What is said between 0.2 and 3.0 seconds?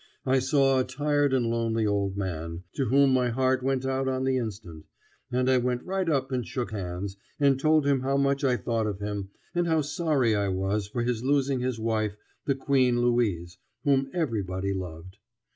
I saw a tired and lonely old man, to